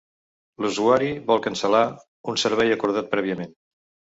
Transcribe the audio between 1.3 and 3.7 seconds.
cancel·lar un servei acordat prèviament.